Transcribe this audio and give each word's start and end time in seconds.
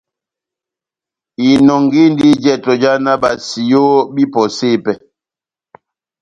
Inɔngindi 1.49 2.29
jɛtɔ 2.43 2.71
já 2.81 2.91
náh 3.03 3.17
basiyo 3.21 3.83
bahipɔse 4.13 4.67
pɛhɛ. 4.83 4.95